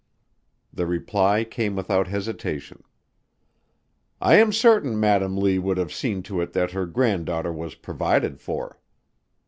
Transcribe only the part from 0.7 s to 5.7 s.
The reply came without hesitation. "I am certain Madam Lee